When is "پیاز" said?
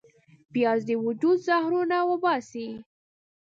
0.53-0.81